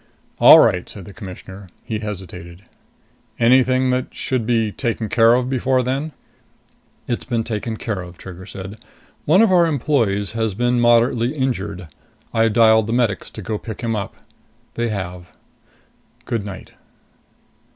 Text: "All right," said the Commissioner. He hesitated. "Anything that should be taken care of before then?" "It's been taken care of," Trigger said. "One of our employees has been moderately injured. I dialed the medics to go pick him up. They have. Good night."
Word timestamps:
"All 0.39 0.57
right," 0.57 0.89
said 0.89 1.05
the 1.05 1.13
Commissioner. 1.13 1.69
He 1.83 1.99
hesitated. 1.99 2.63
"Anything 3.39 3.91
that 3.91 4.07
should 4.09 4.47
be 4.47 4.71
taken 4.71 5.09
care 5.09 5.35
of 5.35 5.47
before 5.47 5.83
then?" 5.83 6.11
"It's 7.07 7.23
been 7.23 7.43
taken 7.43 7.77
care 7.77 8.01
of," 8.01 8.17
Trigger 8.17 8.47
said. 8.47 8.79
"One 9.25 9.43
of 9.43 9.51
our 9.51 9.67
employees 9.67 10.31
has 10.31 10.55
been 10.55 10.79
moderately 10.81 11.35
injured. 11.35 11.87
I 12.33 12.47
dialed 12.47 12.87
the 12.87 12.93
medics 12.93 13.29
to 13.29 13.43
go 13.43 13.59
pick 13.59 13.81
him 13.81 13.95
up. 13.95 14.15
They 14.73 14.89
have. 14.89 15.31
Good 16.25 16.43
night." 16.43 16.71